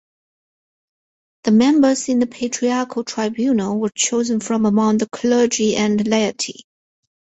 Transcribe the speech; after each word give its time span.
The 1.43 1.51
members 1.51 2.09
in 2.09 2.17
the 2.17 2.25
patriarchal 2.25 3.03
tribunal 3.03 3.79
were 3.79 3.91
chosen 3.91 4.39
from 4.39 4.65
among 4.65 4.97
the 4.97 5.07
clergy 5.07 5.75
and 5.75 6.07
laity. 6.07 6.65